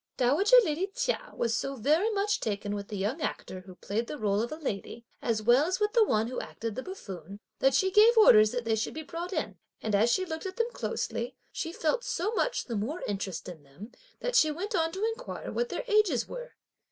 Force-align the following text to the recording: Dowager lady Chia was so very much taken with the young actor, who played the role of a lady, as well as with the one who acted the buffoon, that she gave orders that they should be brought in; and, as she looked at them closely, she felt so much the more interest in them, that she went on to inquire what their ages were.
Dowager 0.17 0.57
lady 0.63 0.87
Chia 0.87 1.31
was 1.35 1.55
so 1.55 1.75
very 1.75 2.09
much 2.09 2.39
taken 2.39 2.73
with 2.73 2.87
the 2.87 2.97
young 2.97 3.21
actor, 3.21 3.61
who 3.67 3.75
played 3.75 4.07
the 4.07 4.17
role 4.17 4.41
of 4.41 4.51
a 4.51 4.55
lady, 4.55 5.05
as 5.21 5.43
well 5.43 5.65
as 5.67 5.79
with 5.79 5.93
the 5.93 6.03
one 6.03 6.25
who 6.25 6.39
acted 6.41 6.73
the 6.73 6.81
buffoon, 6.81 7.39
that 7.59 7.75
she 7.75 7.91
gave 7.91 8.17
orders 8.17 8.49
that 8.49 8.65
they 8.65 8.75
should 8.75 8.95
be 8.95 9.03
brought 9.03 9.31
in; 9.31 9.59
and, 9.79 9.93
as 9.93 10.11
she 10.11 10.25
looked 10.25 10.47
at 10.47 10.55
them 10.57 10.71
closely, 10.73 11.35
she 11.51 11.71
felt 11.71 12.03
so 12.03 12.33
much 12.33 12.63
the 12.65 12.75
more 12.75 13.03
interest 13.07 13.47
in 13.47 13.61
them, 13.61 13.91
that 14.21 14.35
she 14.35 14.49
went 14.49 14.73
on 14.73 14.91
to 14.91 15.05
inquire 15.05 15.51
what 15.51 15.69
their 15.69 15.83
ages 15.87 16.27
were. 16.27 16.53